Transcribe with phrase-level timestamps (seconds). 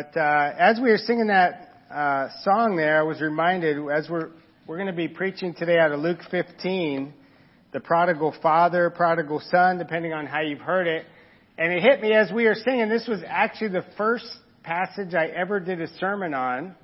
[0.00, 4.30] But uh, as we were singing that uh, song there, I was reminded as we're
[4.66, 7.12] we're going to be preaching today out of Luke 15,
[7.72, 11.04] the prodigal father, prodigal son, depending on how you've heard it.
[11.58, 12.88] And it hit me as we were singing.
[12.88, 14.24] This was actually the first
[14.62, 16.74] passage I ever did a sermon on,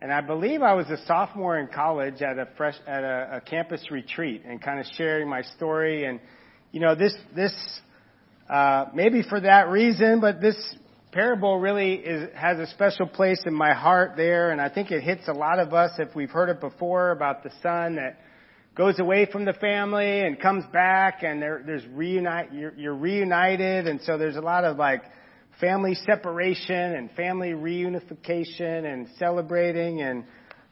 [0.00, 3.40] and I believe I was a sophomore in college at a fresh at a, a
[3.42, 6.06] campus retreat and kind of sharing my story.
[6.06, 6.20] And
[6.72, 7.52] you know, this this
[8.48, 10.56] uh, maybe for that reason, but this
[11.12, 15.02] parable really is, has a special place in my heart there, and I think it
[15.02, 18.20] hits a lot of us if we've heard it before about the son that
[18.76, 23.88] goes away from the family and comes back, and there, there's reunite, you're, you're reunited,
[23.88, 25.02] and so there's a lot of like
[25.60, 30.24] family separation and family reunification and celebrating and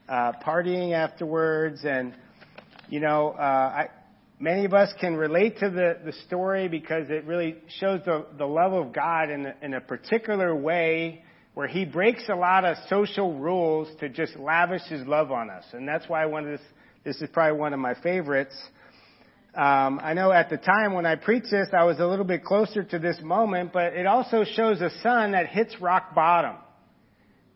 [0.08, 2.14] uh, partying afterwards, and
[2.88, 3.88] you know, uh, I,
[4.40, 8.46] Many of us can relate to the, the story because it really shows the, the
[8.46, 13.36] love of God in in a particular way where He breaks a lot of social
[13.36, 15.64] rules to just lavish His love on us.
[15.72, 16.66] And that's why one of this,
[17.02, 18.54] this is probably one of my favorites.
[19.56, 22.44] Um, I know at the time when I preached this, I was a little bit
[22.44, 26.54] closer to this moment, but it also shows a son that hits rock bottom,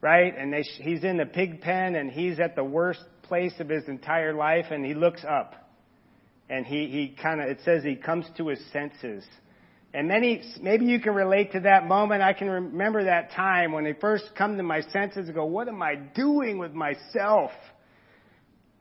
[0.01, 0.37] right?
[0.37, 3.87] And they, he's in the pig pen and he's at the worst place of his
[3.87, 5.62] entire life and he looks up
[6.53, 9.25] and he, he kind of, it says he comes to his senses.
[9.95, 12.21] And many, maybe you can relate to that moment.
[12.21, 15.67] I can remember that time when I first come to my senses and go, what
[15.67, 17.53] am I doing with myself?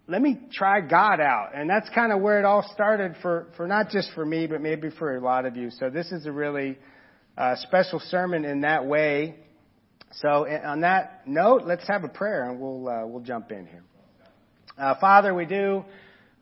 [0.05, 1.51] Let me try God out.
[1.55, 4.59] And that's kind of where it all started for, for not just for me, but
[4.59, 5.69] maybe for a lot of you.
[5.71, 6.77] So this is a really
[7.37, 9.37] uh, special sermon in that way.
[10.15, 13.83] So on that note, let's have a prayer and we'll, uh, we'll jump in here.
[14.77, 15.85] Uh, Father, we do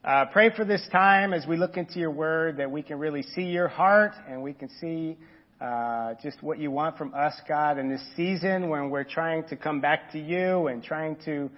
[0.04, 3.22] uh, pray for this time as we look into your word that we can really
[3.22, 5.18] see your heart and we can see
[5.60, 9.58] uh, just what you want from us, God, in this season when we're trying to
[9.58, 11.50] come back to you and trying to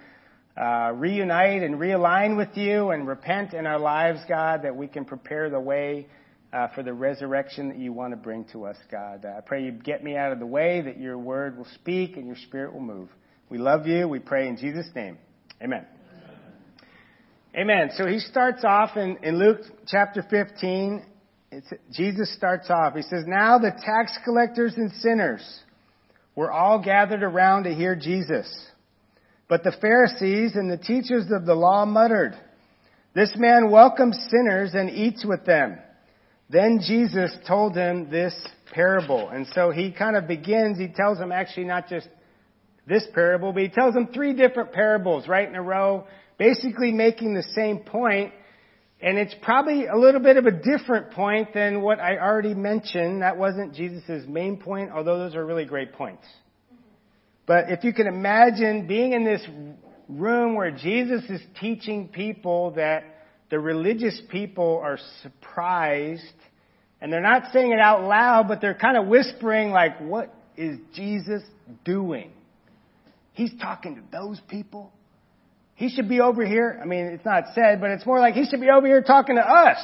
[0.59, 5.05] uh, reunite and realign with you and repent in our lives, God, that we can
[5.05, 6.07] prepare the way
[6.51, 9.23] uh, for the resurrection that you want to bring to us, God.
[9.23, 12.17] Uh, I pray you get me out of the way, that your word will speak
[12.17, 13.09] and your spirit will move.
[13.49, 14.07] We love you.
[14.07, 15.19] We pray in Jesus' name.
[15.61, 15.85] Amen.
[17.53, 17.89] Amen.
[17.97, 21.06] So he starts off in, in Luke chapter 15.
[21.91, 22.95] Jesus starts off.
[22.95, 25.59] He says, Now the tax collectors and sinners
[26.34, 28.47] were all gathered around to hear Jesus.
[29.50, 32.35] But the Pharisees and the teachers of the law muttered,
[33.13, 35.78] This man welcomes sinners and eats with them.
[36.50, 38.34] Then Jesus told them this
[38.73, 39.28] parable.
[39.28, 42.07] And so he kind of begins, he tells them actually not just
[42.88, 47.33] this parable, but he tells them three different parables right in a row basically making
[47.33, 48.33] the same point,
[49.01, 53.21] and it's probably a little bit of a different point than what I already mentioned.
[53.21, 56.25] That wasn't Jesus' main point, although those are really great points.
[57.47, 59.45] But if you can imagine being in this
[60.07, 63.03] room where Jesus is teaching people that
[63.49, 66.23] the religious people are surprised,
[67.01, 70.77] and they're not saying it out loud, but they're kind of whispering like, what is
[70.93, 71.41] Jesus
[71.83, 72.31] doing?
[73.33, 74.91] He's talking to those people.
[75.81, 76.79] He should be over here.
[76.79, 79.37] I mean, it's not said, but it's more like he should be over here talking
[79.37, 79.79] to us.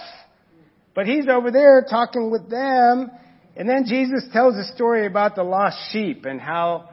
[0.94, 3.10] But he's over there talking with them.
[3.56, 6.92] And then Jesus tells a story about the lost sheep and how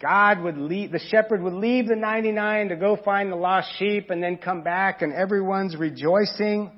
[0.00, 4.10] God would leave, the shepherd would leave the 99 to go find the lost sheep
[4.10, 6.70] and then come back and everyone's rejoicing.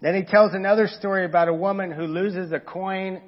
[0.00, 3.22] Then he tells another story about a woman who loses a coin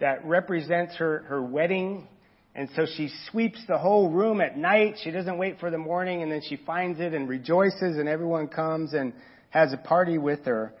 [0.00, 2.08] that represents her, her wedding
[2.54, 4.96] and so she sweeps the whole room at night.
[5.02, 8.46] She doesn't wait for the morning and then she finds it and rejoices and everyone
[8.46, 9.12] comes and
[9.50, 10.72] has a party with her.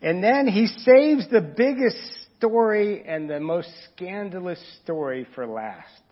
[0.00, 1.98] And then he saves the biggest
[2.38, 6.02] story and the most scandalous story for last.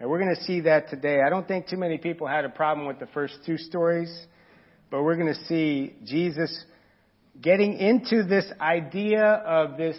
[0.00, 1.20] And we're going to see that today.
[1.24, 4.10] I don't think too many people had a problem with the first two stories,
[4.90, 6.64] but we're going to see Jesus
[7.40, 9.96] getting into this idea of this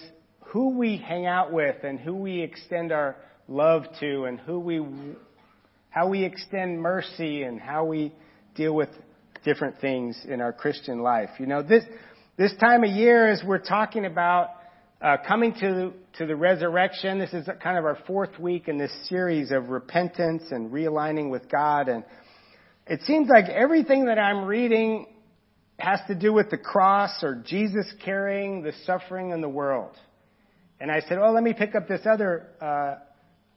[0.48, 3.18] who we hang out with and who we extend our
[3.50, 4.86] love to and who we,
[5.90, 8.14] how we extend mercy and how we
[8.56, 8.90] deal with
[9.44, 11.30] different things in our Christian life.
[11.40, 11.84] You know, this,
[12.38, 14.50] this time of year as we're talking about
[15.02, 18.92] uh, coming to, to the resurrection, this is kind of our fourth week in this
[19.08, 21.90] series of repentance and realigning with God.
[21.90, 22.04] And
[22.86, 25.08] it seems like everything that I'm reading
[25.80, 29.96] has to do with the cross or Jesus carrying the suffering in the world.
[30.82, 32.96] And I said, oh, let me pick up this other uh,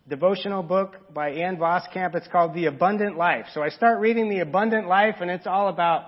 [0.08, 2.14] devotional book by Ann Voskamp.
[2.14, 3.46] It's called The Abundant Life.
[3.54, 6.06] So I start reading The Abundant Life and it's all about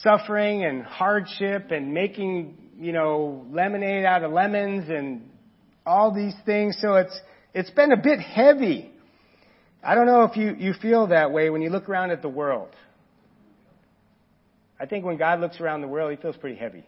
[0.00, 5.28] suffering and hardship and making, you know, lemonade out of lemons and
[5.84, 6.78] all these things.
[6.80, 7.20] So it's,
[7.54, 8.90] it's been a bit heavy.
[9.82, 12.28] I don't know if you, you feel that way when you look around at the
[12.28, 12.70] world.
[14.80, 16.84] I think when God looks around the world, he feels pretty heavy.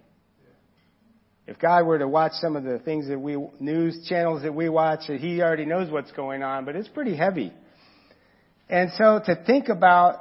[1.46, 4.68] If God were to watch some of the things that we, news channels that we
[4.68, 7.52] watch, he already knows what's going on, but it's pretty heavy.
[8.68, 10.20] And so to think about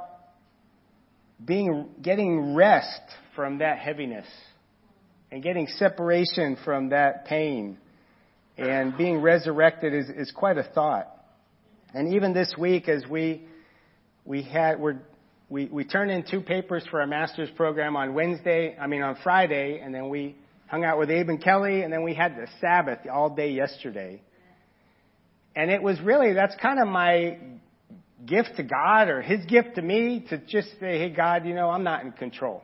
[1.42, 3.00] being, getting rest
[3.34, 4.26] from that heaviness
[5.30, 7.78] and getting separation from that pain
[8.58, 11.08] and being resurrected is, is quite a thought.
[11.94, 13.46] And even this week as we,
[14.26, 14.98] we had, we're,
[15.48, 19.16] we, we turned in two papers for our master's program on Wednesday, I mean on
[19.22, 20.36] Friday, and then we
[20.74, 24.20] hung out with Abe and Kelly, and then we had the Sabbath all day yesterday.
[25.54, 27.38] And it was really, that's kind of my
[28.26, 31.70] gift to God or His gift to me to just say, hey God, you know,
[31.70, 32.60] I'm not in control.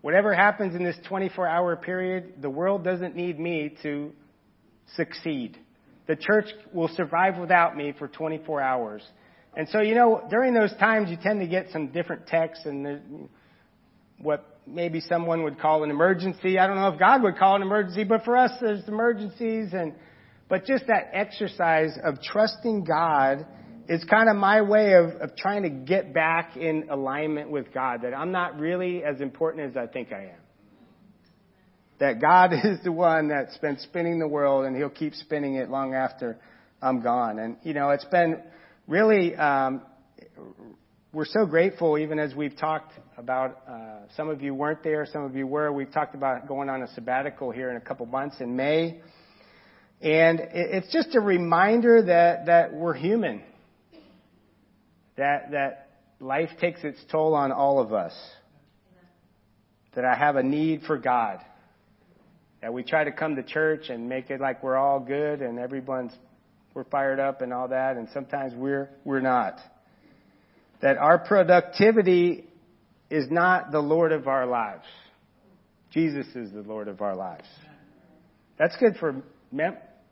[0.00, 4.10] Whatever happens in this 24 hour period, the world doesn't need me to
[4.96, 5.56] succeed.
[6.08, 9.02] The church will survive without me for 24 hours.
[9.56, 13.28] And so, you know, during those times, you tend to get some different texts and
[14.18, 16.58] what maybe someone would call an emergency.
[16.58, 19.94] I don't know if God would call an emergency, but for us, there's emergencies and,
[20.48, 23.46] but just that exercise of trusting God
[23.88, 28.02] is kind of my way of, of trying to get back in alignment with God,
[28.02, 30.40] that I'm not really as important as I think I am.
[31.98, 35.70] That God is the one that's been spinning the world and He'll keep spinning it
[35.70, 36.38] long after
[36.82, 37.38] I'm gone.
[37.38, 38.42] And, you know, it's been
[38.86, 39.82] really, um,
[41.18, 45.24] we're so grateful, even as we've talked about, uh, some of you weren't there, some
[45.24, 45.72] of you were.
[45.72, 49.00] We've talked about going on a sabbatical here in a couple months in May.
[50.00, 53.42] And it's just a reminder that, that we're human.
[55.16, 58.14] That, that life takes its toll on all of us.
[59.96, 61.40] That I have a need for God.
[62.62, 65.58] That we try to come to church and make it like we're all good and
[65.58, 66.12] everyone's,
[66.74, 69.58] we're fired up and all that, and sometimes we're, we're not
[70.80, 72.46] that our productivity
[73.10, 74.84] is not the Lord of our lives.
[75.90, 77.46] Jesus is the Lord of our lives.
[78.58, 79.22] That's good for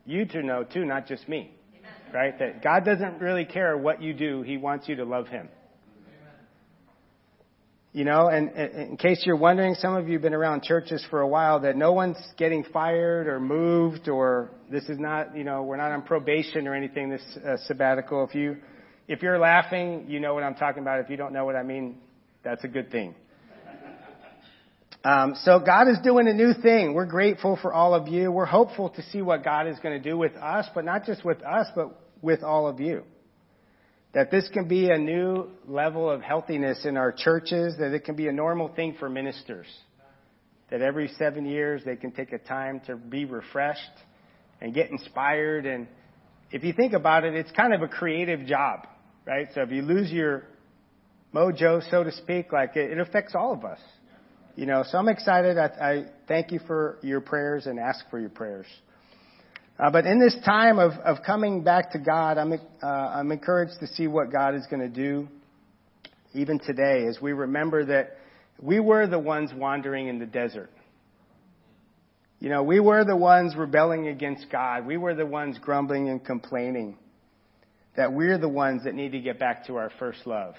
[0.07, 1.51] you to know too, not just me.
[2.15, 2.39] Right?
[2.39, 4.43] That God doesn't really care what you do.
[4.43, 5.49] He wants you to love Him.
[7.93, 11.05] You know, and, and in case you're wondering, some of you have been around churches
[11.09, 15.45] for a while that no one's getting fired or moved or this is not, you
[15.45, 18.23] know, we're not on probation or anything this uh, sabbatical.
[18.25, 18.59] If you,
[19.09, 21.01] if you're laughing, you know what I'm talking about.
[21.01, 21.99] If you don't know what I mean,
[22.43, 23.15] that's a good thing.
[25.05, 26.93] Um, so God is doing a new thing.
[26.93, 28.33] We're grateful for all of you.
[28.33, 31.25] We're hopeful to see what God is going to do with us, but not just
[31.25, 33.05] with us, but with all of you.
[34.15, 38.17] That this can be a new level of healthiness in our churches, that it can
[38.17, 39.67] be a normal thing for ministers.
[40.71, 43.81] That every seven years they can take a time to be refreshed
[44.61, 45.67] and get inspired.
[45.67, 45.87] And
[46.51, 48.89] if you think about it, it's kind of a creative job
[49.27, 49.49] right?
[49.55, 50.45] So if you lose your
[51.35, 53.81] mojo, so to speak, like it, it affects all of us.
[54.55, 55.59] You know, so I'm excited.
[55.59, 58.67] I, I thank you for your prayers and ask for your prayers.
[59.79, 63.75] Uh, but in this time of, of coming back to God, I'm, uh, I'm encouraged
[63.81, 65.29] to see what God is going to do
[66.33, 68.17] even today as we remember that
[68.59, 70.71] we were the ones wandering in the desert.
[72.39, 74.87] You know, we were the ones rebelling against God.
[74.87, 76.97] We were the ones grumbling and complaining
[77.97, 80.55] that we're the ones that need to get back to our first love,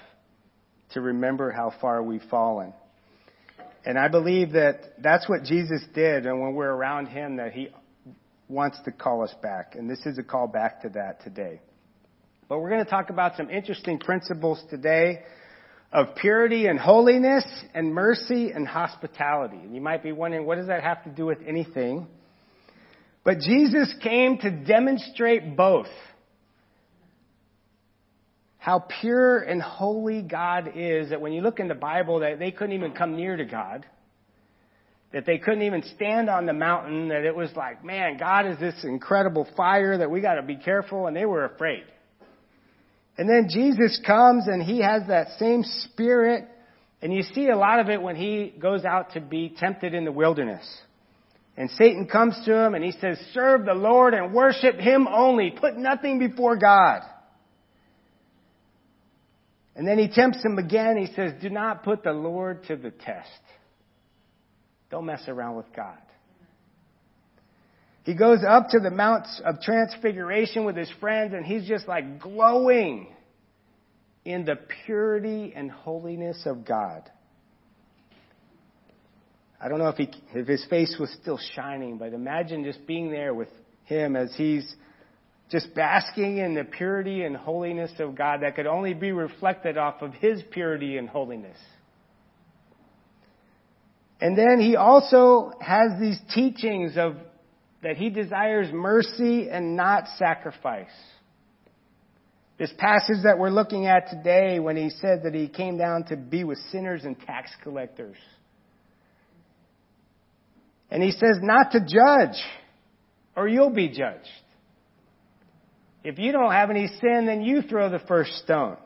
[0.92, 2.72] to remember how far we've fallen.
[3.84, 7.68] And I believe that that's what Jesus did, and when we're around Him, that He
[8.48, 9.74] wants to call us back.
[9.76, 11.60] And this is a call back to that today.
[12.48, 15.20] But we're going to talk about some interesting principles today
[15.92, 19.56] of purity and holiness and mercy and hospitality.
[19.56, 22.06] And you might be wondering, what does that have to do with anything?
[23.24, 25.88] But Jesus came to demonstrate both
[28.58, 32.50] how pure and holy God is that when you look in the Bible that they
[32.50, 33.86] couldn't even come near to God.
[35.12, 38.58] That they couldn't even stand on the mountain, that it was like, man, God is
[38.58, 41.84] this incredible fire that we gotta be careful, and they were afraid.
[43.16, 46.46] And then Jesus comes and he has that same spirit,
[47.00, 50.04] and you see a lot of it when he goes out to be tempted in
[50.04, 50.66] the wilderness.
[51.56, 55.50] And Satan comes to him and he says, serve the Lord and worship him only.
[55.50, 57.00] Put nothing before God.
[59.78, 60.96] And then he tempts him again.
[60.96, 63.30] He says, Do not put the Lord to the test.
[64.90, 65.98] Don't mess around with God.
[68.02, 72.18] He goes up to the Mount of Transfiguration with his friends, and he's just like
[72.18, 73.06] glowing
[74.24, 77.08] in the purity and holiness of God.
[79.60, 83.12] I don't know if, he, if his face was still shining, but imagine just being
[83.12, 83.48] there with
[83.84, 84.74] him as he's
[85.50, 90.02] just basking in the purity and holiness of God that could only be reflected off
[90.02, 91.56] of His purity and holiness.
[94.20, 97.16] And then He also has these teachings of
[97.82, 100.86] that He desires mercy and not sacrifice.
[102.58, 106.16] This passage that we're looking at today when He said that He came down to
[106.16, 108.16] be with sinners and tax collectors.
[110.90, 112.38] And He says not to judge
[113.34, 114.28] or you'll be judged.
[116.04, 118.76] If you don't have any sin, then you throw the first stone.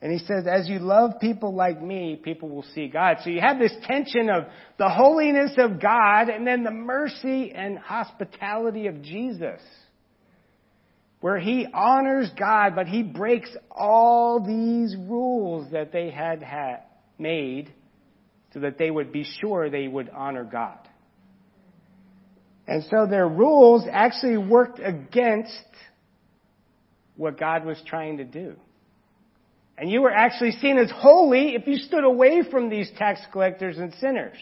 [0.00, 3.16] And he says, as you love people like me, people will see God.
[3.24, 4.44] So you have this tension of
[4.78, 9.60] the holiness of God and then the mercy and hospitality of Jesus.
[11.20, 16.84] Where he honors God, but he breaks all these rules that they had, had
[17.18, 17.72] made
[18.54, 20.87] so that they would be sure they would honor God.
[22.68, 25.50] And so their rules actually worked against
[27.16, 28.56] what God was trying to do.
[29.78, 33.78] And you were actually seen as holy if you stood away from these tax collectors
[33.78, 34.36] and sinners.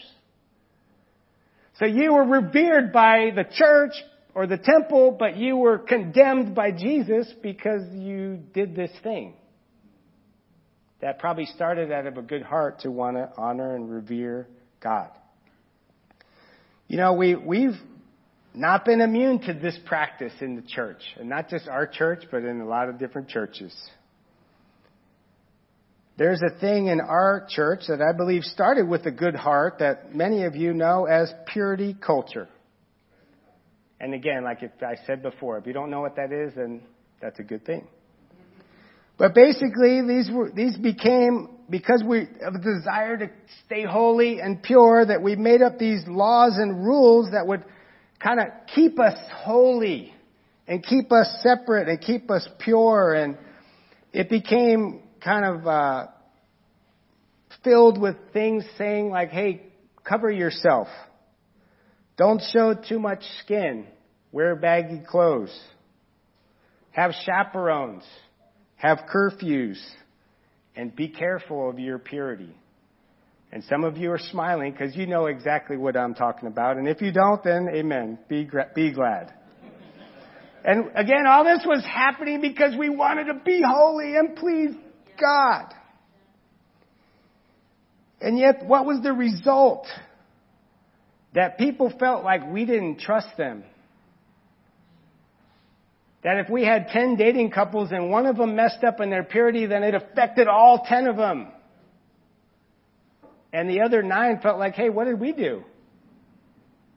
[1.79, 3.93] So you were revered by the church
[4.35, 9.35] or the temple, but you were condemned by Jesus because you did this thing.
[10.99, 14.47] That probably started out of a good heart to want to honor and revere
[14.81, 15.11] God.
[16.87, 17.77] You know, we, we've
[18.57, 21.01] not been immune to this practice in the church.
[21.19, 23.73] And not just our church, but in a lot of different churches.
[26.17, 30.15] There's a thing in our church that I believe started with a good heart that
[30.15, 32.47] many of you know as purity culture.
[33.99, 36.81] And again, like I said before, if you don't know what that is, then
[37.21, 37.87] that's a good thing.
[39.17, 43.29] But basically, these were, these became, because we have a desire to
[43.65, 47.63] stay holy and pure, that we made up these laws and rules that would
[48.19, 50.13] kind of keep us holy
[50.67, 53.13] and keep us separate and keep us pure.
[53.13, 53.37] And
[54.11, 56.07] it became kind of uh,
[57.63, 59.63] filled with things saying like, hey,
[60.03, 60.87] cover yourself.
[62.17, 63.85] Don't show too much skin.
[64.31, 65.55] Wear baggy clothes.
[66.91, 68.03] Have chaperones.
[68.75, 69.79] Have curfews.
[70.75, 72.55] And be careful of your purity.
[73.51, 76.77] And some of you are smiling because you know exactly what I'm talking about.
[76.77, 78.19] And if you don't, then amen.
[78.27, 79.33] Be, be glad.
[80.65, 84.71] And again, all this was happening because we wanted to be holy and please
[85.19, 85.73] God.
[88.19, 89.87] And yet, what was the result?
[91.33, 93.63] That people felt like we didn't trust them.
[96.23, 99.23] That if we had 10 dating couples and one of them messed up in their
[99.23, 101.47] purity, then it affected all 10 of them.
[103.53, 105.63] And the other nine felt like, hey, what did we do?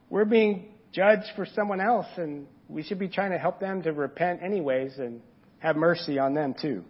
[0.09, 3.93] We're being judged for someone else, and we should be trying to help them to
[3.93, 5.21] repent anyways and
[5.59, 6.85] have mercy on them too.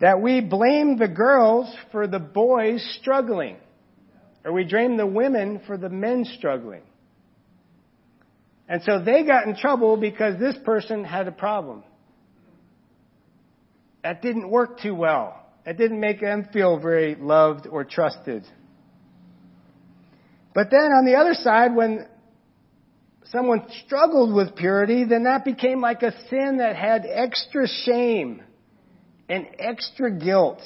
[0.00, 3.56] That we blame the girls for the boys struggling,
[4.44, 6.82] or we blame the women for the men struggling.
[8.66, 11.82] And so they got in trouble because this person had a problem.
[14.02, 15.44] That didn't work too well.
[15.66, 18.44] It didn't make them feel very loved or trusted.
[20.54, 22.06] But then on the other side, when
[23.24, 28.42] someone struggled with purity, then that became like a sin that had extra shame
[29.28, 30.60] and extra guilt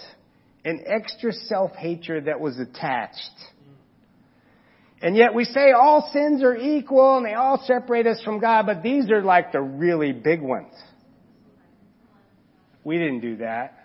[0.65, 3.19] and extra self-hatred that was attached.
[5.03, 8.65] And yet we say all sins are equal and they all separate us from God,
[8.65, 10.73] but these are like the really big ones.
[12.85, 13.84] We didn't do that.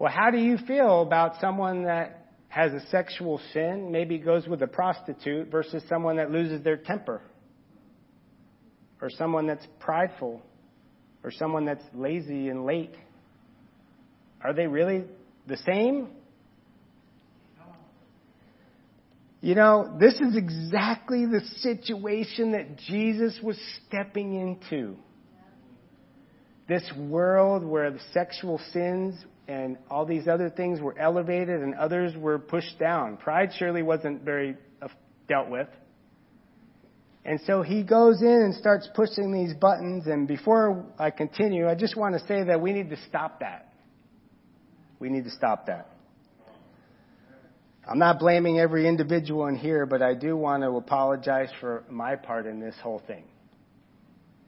[0.00, 4.62] Well, how do you feel about someone that has a sexual sin, maybe goes with
[4.62, 7.20] a prostitute, versus someone that loses their temper?
[9.02, 10.40] Or someone that's prideful?
[11.22, 12.94] Or someone that's lazy and late?
[14.42, 15.04] Are they really
[15.46, 16.08] the same?
[19.42, 24.96] You know, this is exactly the situation that Jesus was stepping into.
[26.70, 29.16] This world where the sexual sins
[29.48, 33.16] and all these other things were elevated and others were pushed down.
[33.16, 34.86] Pride surely wasn't very uh,
[35.26, 35.66] dealt with.
[37.24, 40.06] And so he goes in and starts pushing these buttons.
[40.06, 43.72] And before I continue, I just want to say that we need to stop that.
[45.00, 45.90] We need to stop that.
[47.84, 52.14] I'm not blaming every individual in here, but I do want to apologize for my
[52.14, 53.24] part in this whole thing.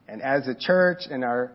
[0.07, 1.51] And as a church and our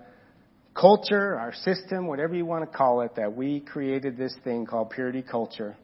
[0.75, 4.91] culture, our system, whatever you want to call it, that we created this thing called
[4.91, 5.77] purity culture.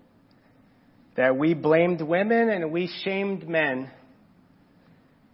[1.17, 3.91] That we blamed women and we shamed men.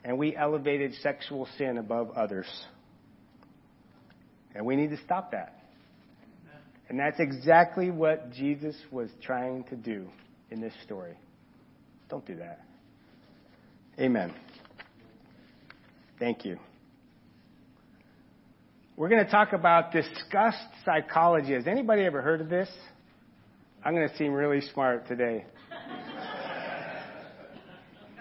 [0.04, 2.46] and we elevated sexual sin above others.
[4.54, 5.56] And we need to stop that.
[6.88, 10.08] And that's exactly what Jesus was trying to do
[10.50, 11.16] in this story.
[12.08, 12.60] Don't do that.
[13.98, 14.32] Amen.
[16.18, 16.58] Thank you.
[19.00, 21.54] We're going to talk about disgust psychology.
[21.54, 22.68] Has anybody ever heard of this?
[23.82, 25.46] I'm going to seem really smart today.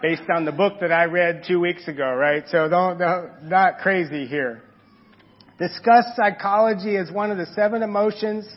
[0.01, 2.43] Based on the book that I read two weeks ago, right?
[2.47, 4.63] So don't, don't not crazy here.
[5.59, 8.47] Disgust psychology is one of the seven emotions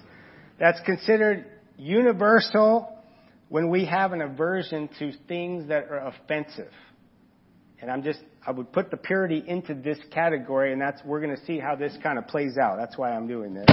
[0.61, 1.45] that's considered
[1.77, 3.03] universal
[3.49, 6.71] when we have an aversion to things that are offensive.
[7.83, 11.37] And I'm just, I would put the purity into this category, and that's, we're going
[11.37, 12.77] to see how this kind of plays out.
[12.77, 13.67] That's why I'm doing this.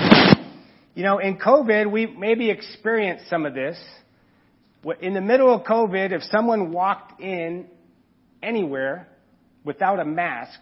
[0.95, 3.77] You know, in COVID, we maybe experienced some of this.
[4.99, 7.67] In the middle of COVID, if someone walked in
[8.41, 9.07] anywhere
[9.63, 10.59] without a mask,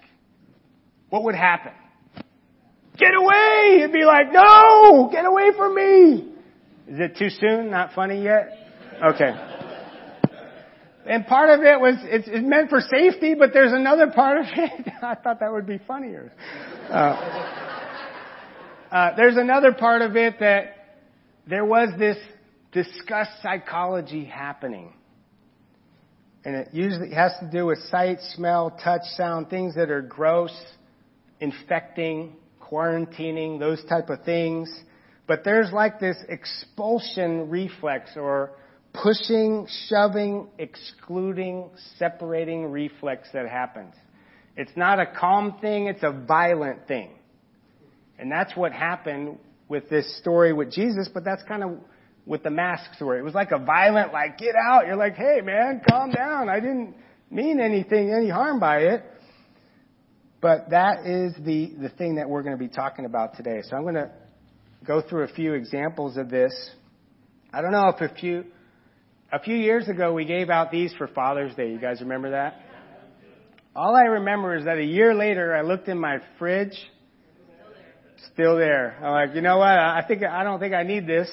[1.09, 1.71] what would happen?
[2.97, 3.77] Get away!
[3.79, 5.09] It'd be like, no!
[5.09, 6.33] Get away from me!
[6.89, 7.71] Is it too soon?
[7.71, 8.49] Not funny yet?
[9.01, 9.31] Okay.
[11.07, 14.45] And part of it was, it's, it's meant for safety, but there's another part of
[14.55, 14.87] it.
[15.01, 16.31] I thought that would be funnier.
[16.89, 17.67] Uh,
[18.91, 20.75] uh, there's another part of it that
[21.47, 22.17] there was this
[22.71, 24.93] disgust psychology happening.
[26.43, 30.55] And it usually has to do with sight, smell, touch, sound, things that are gross,
[31.39, 34.69] infecting, quarantining, those type of things.
[35.25, 38.51] But there's like this expulsion reflex or
[39.01, 43.93] pushing, shoving, excluding, separating reflex that happens.
[44.55, 47.11] It's not a calm thing, it's a violent thing.
[48.19, 49.37] And that's what happened
[49.67, 51.77] with this story with Jesus, but that's kind of
[52.25, 53.19] with the mask story.
[53.19, 54.87] It was like a violent, like, get out.
[54.87, 56.49] You're like, hey man, calm down.
[56.49, 56.95] I didn't
[57.29, 59.03] mean anything, any harm by it.
[60.41, 63.61] But that is the, the thing that we're going to be talking about today.
[63.63, 64.11] So I'm going to
[64.85, 66.53] go through a few examples of this.
[67.51, 68.45] I don't know if a few,
[69.31, 71.71] a few years ago we gave out these for Father's Day.
[71.71, 72.61] You guys remember that?
[73.75, 76.77] All I remember is that a year later I looked in my fridge.
[78.33, 78.97] Still there.
[79.03, 79.67] I'm like, you know what?
[79.67, 81.29] I think, I don't think I need this.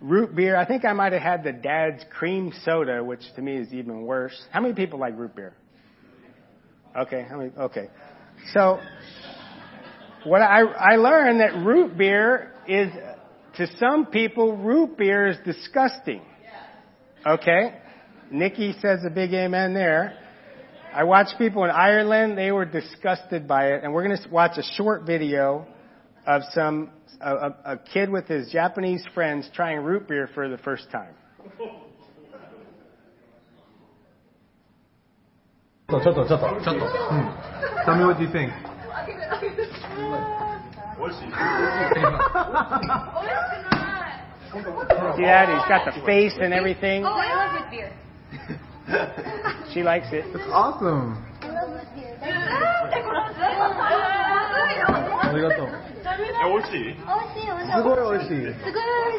[0.00, 0.56] Root beer.
[0.56, 4.02] I think I might have had the dad's cream soda, which to me is even
[4.02, 4.38] worse.
[4.52, 5.54] How many people like root beer?
[6.96, 7.50] Okay, how many?
[7.58, 7.88] Okay.
[8.52, 8.78] So,
[10.24, 12.90] what I, I learned that root beer is,
[13.56, 16.22] to some people, root beer is disgusting.
[17.25, 17.73] Okay?
[18.31, 20.17] Nikki says a big amen there.
[20.93, 24.57] I watched people in Ireland, they were disgusted by it, and we're going to watch
[24.57, 25.65] a short video
[26.27, 26.89] of some,
[27.21, 31.13] a, a kid with his Japanese friends trying root beer for the first time.
[35.91, 36.63] ちょっとちょっとちょっと。
[36.63, 36.85] ちょっと。
[36.85, 37.51] うん。
[37.85, 38.53] Tell me what you think.
[44.56, 45.48] See that?
[45.48, 47.04] He's got the face and everything.
[47.04, 47.92] Oh, I love root beer.
[49.74, 50.24] she likes it.
[50.26, 51.22] It's awesome.
[51.42, 52.16] I love root beer.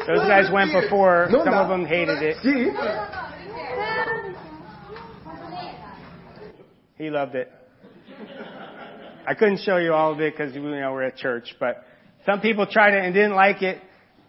[0.06, 1.28] Those guys went before.
[1.30, 2.36] Some of them hated it.
[6.96, 7.52] He loved it.
[9.26, 11.84] I couldn't show you all of it because you know we're at church, but
[12.26, 13.80] some people tried it and didn't like it,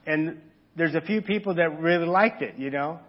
[0.06, 0.40] and
[0.80, 3.00] there's a few people that really liked it, you know.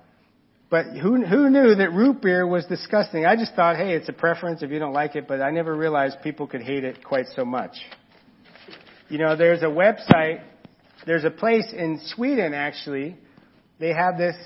[0.71, 3.27] But who who knew that root beer was disgusting?
[3.27, 5.75] I just thought, hey, it's a preference if you don't like it, but I never
[5.75, 7.73] realized people could hate it quite so much.
[9.09, 10.43] You know, there's a website,
[11.07, 13.17] there's a place in Sweden actually.
[13.81, 14.37] They have this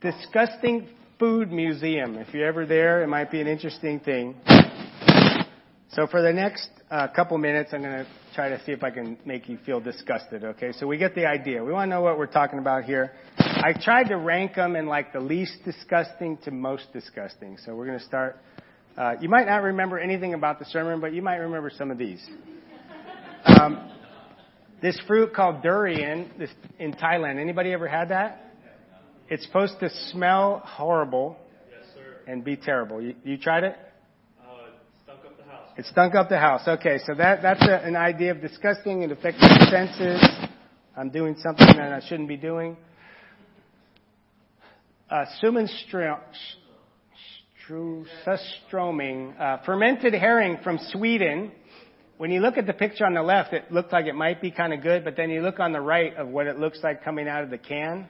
[0.00, 2.16] disgusting food museum.
[2.16, 4.36] If you're ever there, it might be an interesting thing.
[5.94, 8.90] So for the next uh, couple minutes, I'm going to try to see if I
[8.90, 10.42] can make you feel disgusted.
[10.42, 11.62] Okay, so we get the idea.
[11.62, 13.12] We want to know what we're talking about here.
[13.38, 17.58] I tried to rank them in like the least disgusting to most disgusting.
[17.64, 18.40] So we're going to start.
[18.96, 21.98] Uh, you might not remember anything about the sermon, but you might remember some of
[21.98, 22.28] these.
[23.44, 23.88] Um,
[24.82, 27.38] this fruit called durian this, in Thailand.
[27.38, 28.52] Anybody ever had that?
[29.28, 31.36] It's supposed to smell horrible
[32.26, 33.00] and be terrible.
[33.00, 33.76] You, you tried it?
[35.76, 36.62] It stunk up the house.
[36.68, 39.02] Okay, so that, that's a, an idea of disgusting.
[39.02, 40.22] It affects the senses.
[40.96, 42.76] I'm doing something that I shouldn't be doing.
[45.10, 45.24] Uh,
[47.68, 51.50] Surströmming, uh, fermented herring from Sweden.
[52.18, 54.52] When you look at the picture on the left, it looked like it might be
[54.52, 57.02] kind of good, but then you look on the right of what it looks like
[57.02, 58.08] coming out of the can.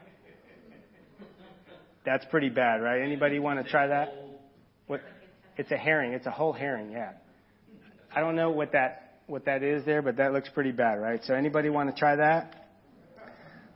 [2.05, 3.01] That's pretty bad, right?
[3.01, 4.13] Anybody want to try that?
[4.87, 5.01] What?
[5.57, 6.13] It's a herring.
[6.13, 6.91] It's a whole herring.
[6.91, 7.13] Yeah.
[8.15, 11.21] I don't know what that what that is there, but that looks pretty bad, right?
[11.25, 12.69] So anybody want to try that?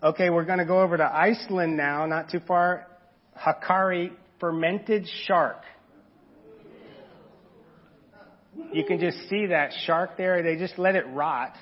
[0.03, 2.87] Okay, we're going to go over to Iceland now, not too far.
[3.37, 5.63] Hákarl fermented shark.
[8.73, 10.43] You can just see that shark there.
[10.43, 11.55] They just let it rot.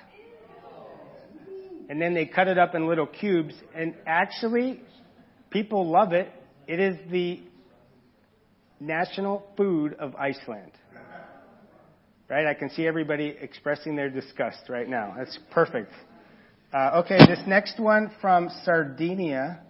[1.89, 3.55] And then they cut it up in little cubes.
[3.75, 4.83] And actually,
[5.51, 6.29] people love it.
[6.67, 7.41] It is the
[8.81, 10.73] national food of Iceland.
[12.29, 12.47] Right?
[12.47, 15.15] I can see everybody expressing their disgust right now.
[15.17, 15.93] That's perfect.
[16.73, 19.61] Uh, okay, this next one from Sardinia.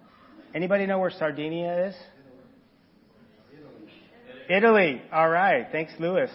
[0.55, 1.95] Anybody know where Sardinia is?
[4.49, 5.01] Italy.
[5.11, 5.67] All right.
[5.71, 6.31] Thanks, Lewis.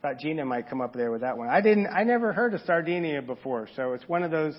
[0.00, 1.48] Thought Gina might come up there with that one.
[1.48, 1.88] I didn't.
[1.88, 4.56] I never heard of Sardinia before, so it's one of those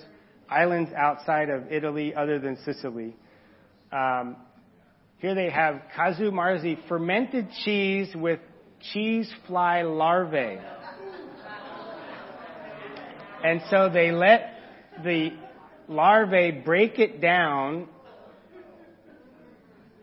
[0.50, 3.16] islands outside of Italy, other than Sicily.
[3.92, 4.36] Um,
[5.20, 8.40] here they have casu marzu, fermented cheese with
[8.94, 10.60] cheese fly larvae.
[13.44, 14.54] And so they let
[15.04, 15.32] the
[15.88, 17.88] larvae break it down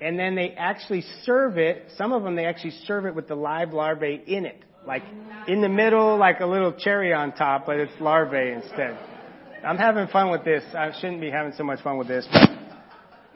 [0.01, 1.87] and then they actually serve it.
[1.97, 5.03] Some of them they actually serve it with the live larvae in it, like
[5.49, 8.99] in the middle, like a little cherry on top, but it's larvae instead.
[9.65, 10.63] I'm having fun with this.
[10.75, 12.29] I shouldn't be having so much fun with this.
[12.31, 12.51] But,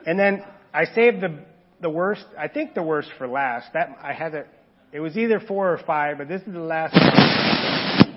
[0.07, 1.39] and then I saved the
[1.81, 2.25] the worst.
[2.39, 3.73] I think the worst for last.
[3.73, 4.47] That I had it.
[4.91, 6.95] It was either four or five, but this is the last.
[6.95, 8.15] One.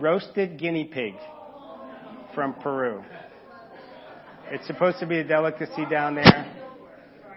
[0.00, 1.14] Roasted guinea pig
[2.34, 3.04] from Peru.
[4.50, 6.52] It's supposed to be a delicacy down there.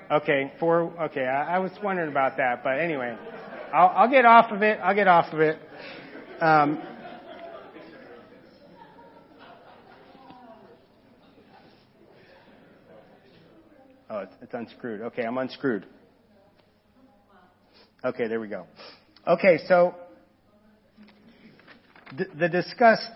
[0.10, 0.92] Okay, four.
[1.04, 3.16] Okay, I, I was wondering about that, but anyway,
[3.72, 4.80] I'll, I'll get off of it.
[4.82, 5.60] I'll get off of it.
[6.42, 6.82] Um,
[14.10, 15.02] oh, it's, it's unscrewed.
[15.02, 15.86] Okay, I'm unscrewed.
[18.06, 18.68] Okay, there we go.
[19.28, 19.96] Okay, so
[22.16, 23.10] the, the disgust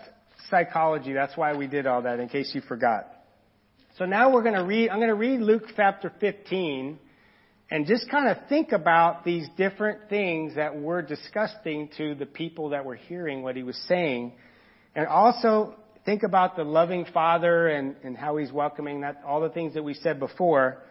[0.48, 3.06] psychology, that's why we did all that, in case you forgot.
[3.98, 6.98] So now we're going to read, I'm going to read Luke chapter 15
[7.70, 12.70] and just kind of think about these different things that were disgusting to the people
[12.70, 14.32] that were hearing what he was saying.
[14.96, 19.50] And also think about the loving father and, and how he's welcoming that, all the
[19.50, 20.82] things that we said before.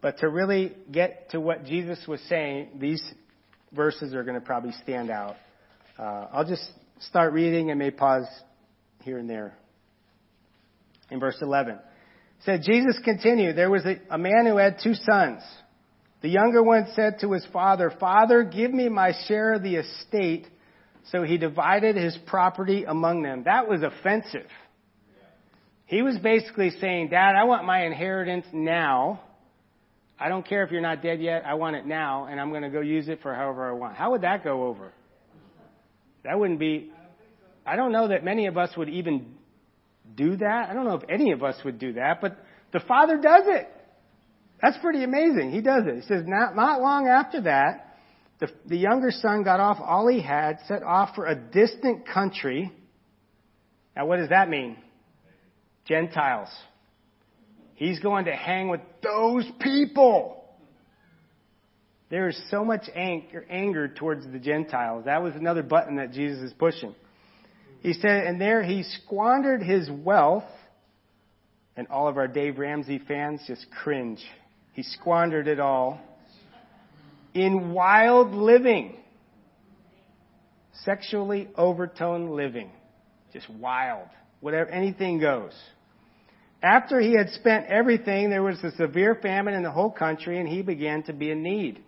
[0.00, 3.02] But to really get to what Jesus was saying, these
[3.72, 5.36] verses are going to probably stand out.
[5.98, 8.26] Uh, I'll just start reading and may pause
[9.02, 9.54] here and there.
[11.10, 11.78] In verse 11
[12.44, 15.42] said, Jesus continued, there was a, a man who had two sons.
[16.20, 20.46] The younger one said to his father, Father, give me my share of the estate.
[21.10, 23.44] So he divided his property among them.
[23.44, 24.46] That was offensive.
[25.86, 29.20] He was basically saying, Dad, I want my inheritance now.
[30.20, 31.44] I don't care if you're not dead yet.
[31.46, 33.96] I want it now, and I'm going to go use it for however I want.
[33.96, 34.92] How would that go over?
[36.24, 36.90] That wouldn't be.
[37.64, 39.34] I don't know that many of us would even
[40.14, 40.68] do that.
[40.68, 42.36] I don't know if any of us would do that, but
[42.72, 43.68] the Father does it.
[44.60, 45.52] That's pretty amazing.
[45.52, 45.94] He does it.
[45.94, 47.96] He says, not, not long after that,
[48.40, 52.72] the, the younger son got off all he had, set off for a distant country.
[53.96, 54.76] Now, what does that mean?
[55.86, 56.48] Gentiles.
[57.78, 60.44] He's going to hang with those people.
[62.10, 65.04] There is so much anger, anger towards the Gentiles.
[65.04, 66.92] That was another button that Jesus is pushing.
[67.80, 70.42] He said, and there he squandered his wealth,
[71.76, 74.24] and all of our Dave Ramsey fans just cringe.
[74.72, 76.00] He squandered it all
[77.34, 78.96] in wild living,
[80.82, 82.72] sexually overtone living,
[83.32, 84.08] just wild,
[84.40, 85.52] whatever, anything goes.
[86.62, 90.48] After he had spent everything, there was a severe famine in the whole country, and
[90.48, 91.82] he began to be in need.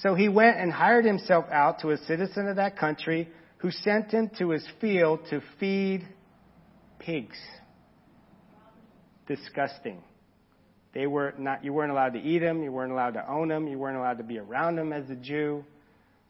[0.00, 3.28] So he went and hired himself out to a citizen of that country
[3.58, 6.06] who sent him to his field to feed
[6.98, 7.38] pigs.
[9.28, 10.02] Disgusting.
[10.92, 13.68] They were not, you weren't allowed to eat them, you weren't allowed to own them,
[13.68, 15.64] you weren't allowed to be around them as a Jew.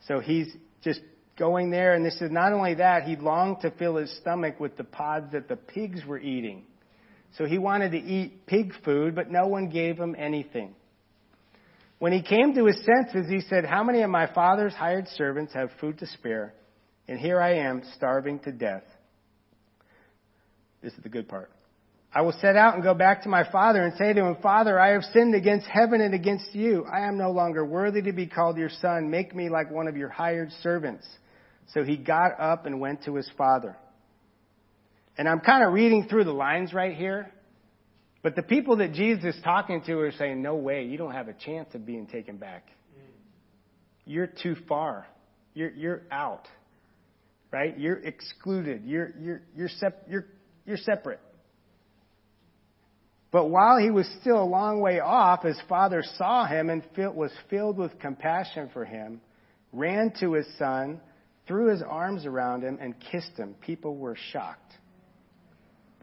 [0.06, 1.00] So he's just
[1.38, 4.76] going there, and this is not only that, he longed to fill his stomach with
[4.76, 6.64] the pods that the pigs were eating.
[7.36, 10.74] So he wanted to eat pig food, but no one gave him anything.
[11.98, 15.52] When he came to his senses, he said, How many of my father's hired servants
[15.54, 16.54] have food to spare?
[17.08, 18.84] And here I am, starving to death.
[20.82, 21.50] This is the good part.
[22.14, 24.78] I will set out and go back to my father and say to him, Father,
[24.78, 26.84] I have sinned against heaven and against you.
[26.84, 29.10] I am no longer worthy to be called your son.
[29.10, 31.04] Make me like one of your hired servants.
[31.72, 33.76] So he got up and went to his father.
[35.16, 37.30] And I'm kind of reading through the lines right here.
[38.22, 41.28] But the people that Jesus is talking to are saying, No way, you don't have
[41.28, 42.68] a chance of being taken back.
[44.04, 45.06] you're too far.
[45.52, 46.48] You're, you're out.
[47.52, 47.78] Right?
[47.78, 48.82] You're excluded.
[48.84, 50.26] You're, you're, you're, sep- you're,
[50.66, 51.20] you're separate.
[53.30, 57.32] But while he was still a long way off, his father saw him and was
[57.50, 59.20] filled with compassion for him,
[59.72, 61.00] ran to his son,
[61.46, 63.56] threw his arms around him, and kissed him.
[63.60, 64.72] People were shocked.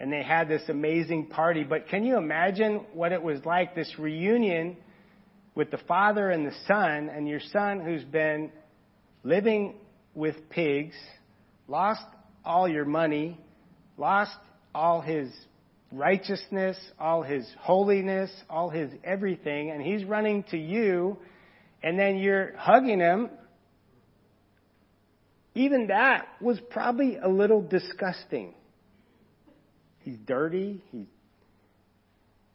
[0.00, 1.62] And they had this amazing party.
[1.62, 4.78] But can you imagine what it was like, this reunion
[5.54, 8.50] with the father and the son, and your son who's been
[9.22, 9.74] living
[10.14, 10.94] with pigs,
[11.68, 12.02] lost
[12.44, 13.38] all your money,
[13.98, 14.36] lost
[14.74, 15.30] all his
[15.92, 21.18] righteousness, all his holiness, all his everything, and he's running to you,
[21.82, 23.28] and then you're hugging him.
[25.54, 28.54] Even that was probably a little disgusting.
[30.00, 30.82] He's dirty.
[30.90, 31.06] He,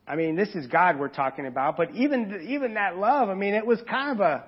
[0.07, 3.53] I mean, this is God we're talking about, but even even that love, I mean,
[3.53, 4.43] it was kind of a.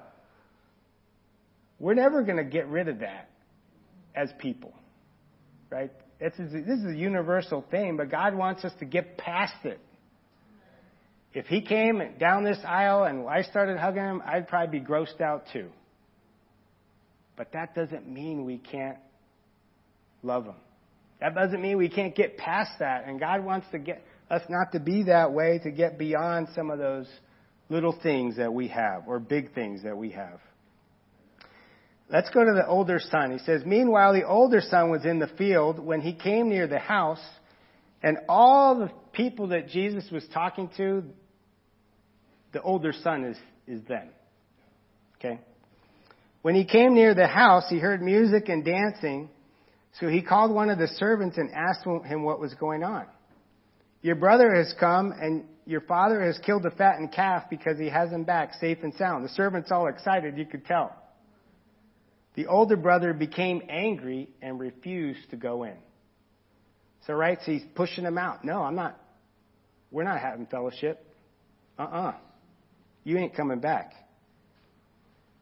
[1.79, 3.29] We're never going to get rid of that
[4.15, 4.73] as people,
[5.69, 5.91] right?
[6.19, 9.79] This is, this is a universal thing, but God wants us to get past it.
[11.33, 15.21] If He came down this aisle and I started hugging Him, I'd probably be grossed
[15.21, 15.69] out too.
[17.35, 18.97] But that doesn't mean we can't
[20.23, 20.55] love Him.
[21.19, 23.05] That doesn't mean we can't get past that.
[23.07, 26.69] And God wants to get us not to be that way, to get beyond some
[26.69, 27.07] of those
[27.69, 30.39] little things that we have or big things that we have.
[32.09, 33.31] Let's go to the older son.
[33.31, 36.79] He says, Meanwhile, the older son was in the field when he came near the
[36.79, 37.23] house,
[38.01, 41.03] and all the people that Jesus was talking to,
[42.53, 44.07] the older son is, is them.
[45.17, 45.39] Okay?
[46.43, 49.29] When he came near the house, he heard music and dancing,
[49.99, 53.05] so he called one of the servants and asked him what was going on.
[54.01, 58.11] Your brother has come, and your father has killed the fattened calf because he has
[58.11, 59.25] him back safe and sound.
[59.25, 60.95] The servant's all excited, you could tell.
[62.35, 65.75] The older brother became angry and refused to go in.
[67.07, 68.45] So, right, so he's pushing him out.
[68.45, 68.99] No, I'm not.
[69.89, 71.03] We're not having fellowship.
[71.79, 72.07] Uh uh-uh.
[72.09, 72.13] uh
[73.03, 73.93] You ain't coming back.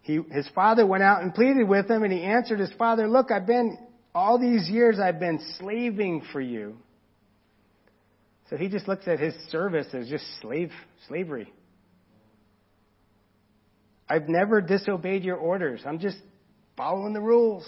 [0.01, 3.31] He, his father went out and pleaded with him, and he answered his father, Look,
[3.31, 3.77] I've been,
[4.15, 6.77] all these years I've been slaving for you.
[8.49, 10.71] So he just looks at his service as just slave,
[11.07, 11.51] slavery.
[14.07, 15.81] I've never disobeyed your orders.
[15.85, 16.17] I'm just
[16.77, 17.67] following the rules,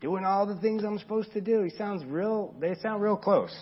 [0.00, 1.62] doing all the things I'm supposed to do.
[1.62, 3.56] He sounds real, they sound real close.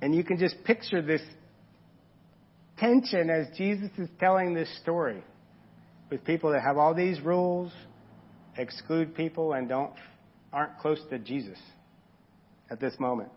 [0.00, 1.22] And you can just picture this
[2.78, 5.24] tension as Jesus is telling this story
[6.10, 7.72] with people that have all these rules,
[8.56, 9.92] exclude people, and don't
[10.52, 11.58] aren't close to Jesus
[12.70, 13.30] at this moment.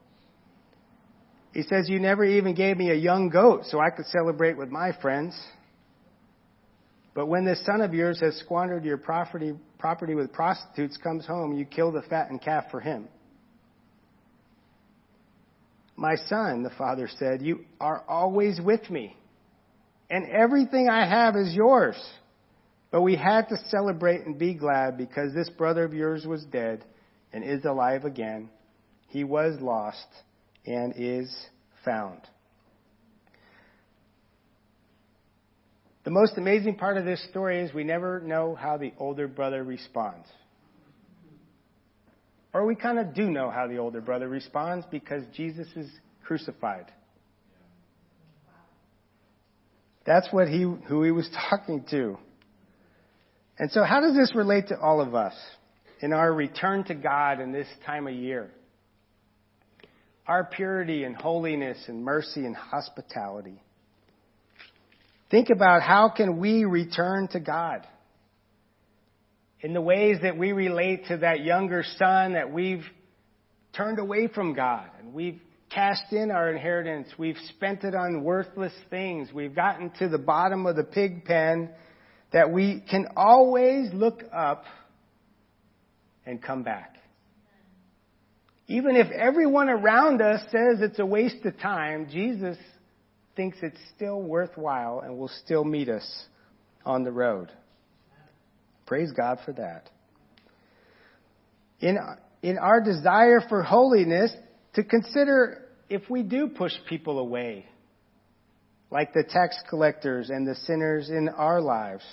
[1.53, 4.69] He says, You never even gave me a young goat so I could celebrate with
[4.69, 5.39] my friends.
[7.15, 11.58] But when this son of yours has squandered your property, property with prostitutes comes home,
[11.58, 13.08] you kill the fattened calf for him.
[15.95, 19.17] My son, the father said, you are always with me,
[20.10, 21.97] and everything I have is yours.
[22.91, 26.84] But we had to celebrate and be glad because this brother of yours was dead
[27.32, 28.49] and is alive again.
[29.08, 30.08] He was lost
[30.65, 31.32] and is
[31.86, 32.21] found.
[36.04, 39.63] The most amazing part of this story is we never know how the older brother
[39.63, 40.28] responds.
[42.54, 45.88] Or we kind of do know how the older brother responds because Jesus is
[46.23, 46.91] crucified.
[50.06, 52.17] That's what he, who he was talking to.
[53.60, 55.34] And so how does this relate to all of us
[56.00, 58.50] in our return to God in this time of year?
[60.26, 63.62] Our purity and holiness and mercy and hospitality.
[65.30, 67.86] Think about how can we return to God?
[69.60, 72.86] In the ways that we relate to that younger son that we've
[73.76, 77.10] turned away from God and we've cast in our inheritance.
[77.17, 79.30] We've spent it on worthless things.
[79.34, 81.69] We've gotten to the bottom of the pig pen
[82.31, 84.63] that we can always look up
[86.25, 86.95] and come back.
[88.67, 92.57] Even if everyone around us says it's a waste of time, Jesus
[93.35, 96.25] thinks it's still worthwhile and will still meet us
[96.85, 97.51] on the road.
[98.85, 99.89] Praise God for that.
[101.79, 101.97] In,
[102.43, 104.31] in our desire for holiness,
[104.73, 107.65] to consider if we do push people away,
[108.91, 112.04] like the tax collectors and the sinners in our lives.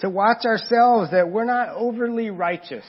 [0.00, 2.84] To watch ourselves that we're not overly righteous.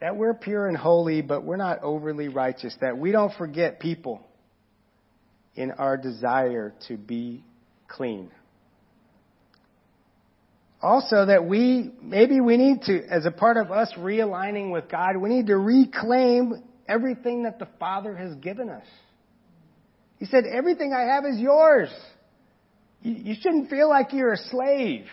[0.00, 2.74] That we're pure and holy, but we're not overly righteous.
[2.80, 4.26] That we don't forget people
[5.54, 7.44] in our desire to be
[7.88, 8.30] clean.
[10.82, 15.16] Also that we, maybe we need to, as a part of us realigning with God,
[15.18, 18.86] we need to reclaim everything that the Father has given us.
[20.20, 21.88] He said, everything I have is yours.
[23.02, 25.06] You, shouldn't feel like you're a slave.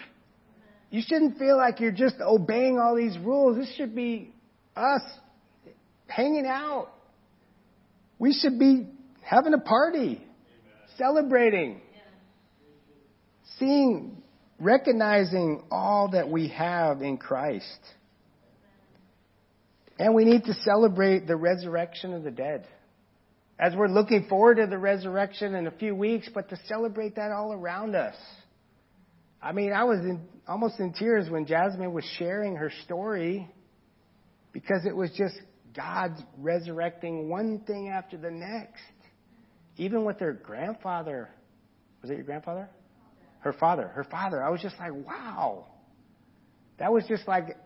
[0.91, 3.57] You shouldn't feel like you're just obeying all these rules.
[3.57, 4.33] This should be
[4.75, 5.01] us
[6.07, 6.89] hanging out.
[8.19, 8.87] We should be
[9.21, 10.21] having a party,
[10.97, 11.79] celebrating,
[13.57, 14.21] seeing
[14.59, 17.79] recognizing all that we have in Christ.
[19.97, 22.67] And we need to celebrate the resurrection of the dead.
[23.59, 27.31] As we're looking forward to the resurrection in a few weeks, but to celebrate that
[27.31, 28.15] all around us.
[29.41, 33.49] I mean, I was in, almost in tears when Jasmine was sharing her story
[34.51, 35.35] because it was just
[35.75, 38.81] God's resurrecting one thing after the next.
[39.77, 41.29] Even with her grandfather.
[42.01, 42.69] Was it your grandfather?
[43.47, 44.43] her father, her father.
[44.43, 45.65] I was just like, wow.
[46.79, 47.57] That was just like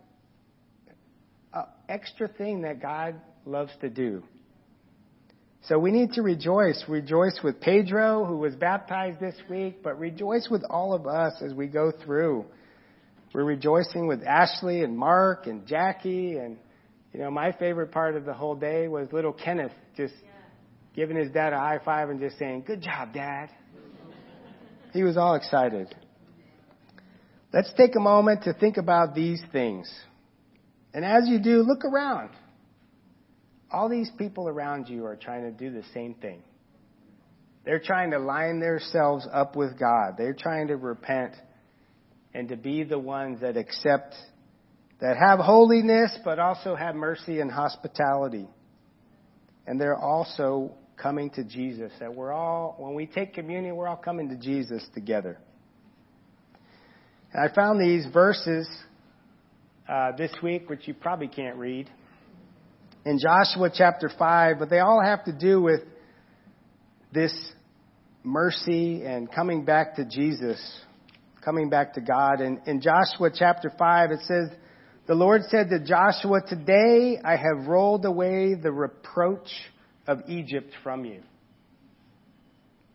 [1.53, 4.23] an extra thing that God loves to do.
[5.67, 6.83] So we need to rejoice.
[6.87, 11.53] Rejoice with Pedro, who was baptized this week, but rejoice with all of us as
[11.53, 12.45] we go through.
[13.33, 16.57] We're rejoicing with Ashley and Mark and Jackie and,
[17.13, 20.13] you know, my favorite part of the whole day was little Kenneth just
[20.95, 23.49] giving his dad a high five and just saying, good job, dad.
[24.93, 25.93] He was all excited.
[27.53, 29.89] Let's take a moment to think about these things.
[30.93, 32.31] And as you do, look around.
[33.71, 36.43] All these people around you are trying to do the same thing.
[37.63, 40.15] They're trying to line themselves up with God.
[40.17, 41.33] They're trying to repent
[42.33, 44.15] and to be the ones that accept,
[44.99, 48.47] that have holiness, but also have mercy and hospitality.
[49.67, 51.91] And they're also coming to Jesus.
[51.99, 55.39] That we're all, when we take communion, we're all coming to Jesus together.
[57.33, 58.67] And I found these verses
[59.87, 61.89] uh, this week, which you probably can't read,
[63.05, 65.81] in Joshua chapter 5, but they all have to do with
[67.13, 67.33] this
[68.23, 70.59] mercy and coming back to Jesus,
[71.43, 72.41] coming back to God.
[72.41, 74.49] And in Joshua chapter 5, it says,
[75.07, 79.49] The Lord said to Joshua, Today I have rolled away the reproach
[80.07, 81.21] of Egypt from you.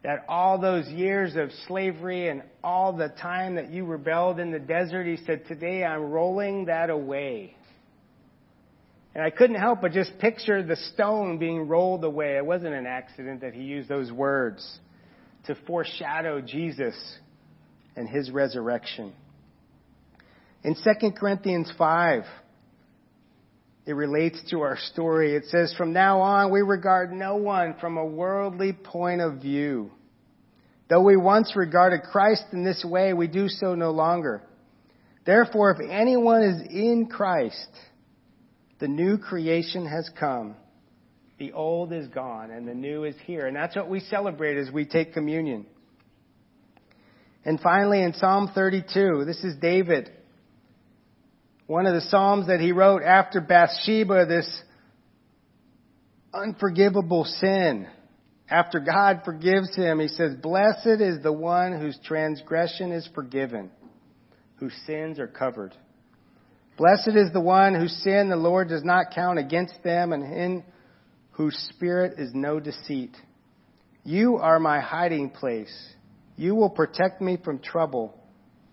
[0.05, 4.61] That all those years of slavery and all the time that you rebelled in the
[4.61, 7.56] desert, he said, today I'm rolling that away.
[9.17, 12.37] And I couldn't help but just picture the stone being rolled away.
[12.37, 14.79] It wasn't an accident that he used those words
[15.47, 16.95] to foreshadow Jesus
[17.97, 19.15] and his resurrection.
[20.63, 22.25] In 2 Corinthians 5,
[23.87, 25.35] it relates to our story.
[25.35, 29.93] It says, From now on, we regard no one from a worldly point of view.
[30.91, 34.43] Though we once regarded Christ in this way, we do so no longer.
[35.25, 37.71] Therefore, if anyone is in Christ,
[38.79, 40.57] the new creation has come.
[41.39, 43.47] The old is gone and the new is here.
[43.47, 45.67] And that's what we celebrate as we take communion.
[47.45, 50.11] And finally, in Psalm 32, this is David
[51.67, 54.63] one of the Psalms that he wrote after Bathsheba, this
[56.33, 57.89] unforgivable sin.
[58.49, 63.71] After God forgives him, he says, Blessed is the one whose transgression is forgiven,
[64.57, 65.75] whose sins are covered.
[66.77, 70.65] Blessed is the one whose sin the Lord does not count against them, and in
[71.31, 73.17] whose spirit is no deceit.
[74.05, 75.75] You are my hiding place.
[76.37, 78.15] You will protect me from trouble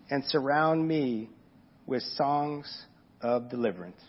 [0.09, 1.29] and surround me
[1.87, 2.85] with songs
[3.21, 3.99] of deliverance.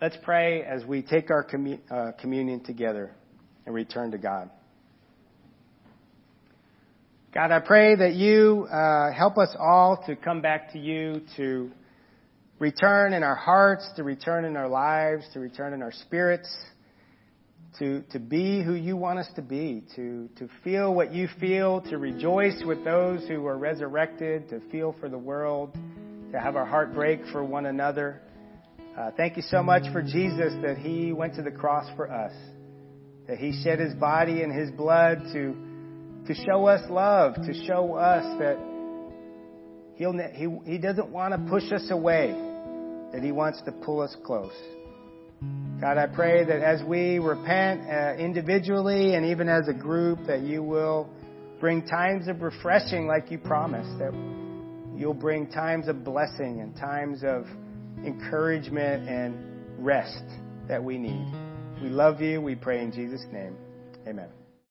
[0.00, 3.10] Let's pray as we take our commu- uh, communion together
[3.66, 4.50] and return to God.
[7.34, 11.70] God, I pray that you uh, help us all to come back to you, to
[12.58, 16.48] return in our hearts, to return in our lives, to return in our spirits,
[17.78, 21.80] to, to be who you want us to be, to, to feel what you feel,
[21.82, 25.76] to rejoice with those who are resurrected, to feel for the world
[26.32, 28.20] to have our heart break for one another.
[28.98, 32.32] Uh, thank you so much for Jesus that He went to the cross for us,
[33.26, 35.54] that He shed His body and His blood to,
[36.26, 38.58] to show us love, to show us that
[39.94, 42.30] He'll, he, he doesn't want to push us away,
[43.12, 44.52] that He wants to pull us close.
[45.80, 50.42] God, I pray that as we repent uh, individually and even as a group, that
[50.42, 51.08] you will
[51.60, 54.12] bring times of refreshing like you promised, that
[54.96, 57.46] you'll bring times of blessing and times of
[58.04, 59.36] encouragement and
[59.78, 60.24] rest
[60.66, 61.26] that we need.
[61.80, 62.40] We love you.
[62.40, 63.56] We pray in Jesus' name.
[64.06, 64.37] Amen.